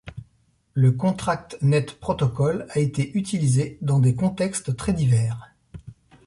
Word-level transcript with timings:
Le 0.73 0.93
Contract 0.93 1.59
Net 1.61 1.99
procotol 1.99 2.65
a 2.71 2.79
été 2.79 3.11
utilisé 3.15 3.77
dans 3.81 3.99
des 3.99 4.15
contextes 4.15 4.75
très 4.75 4.93
divers. 4.93 5.53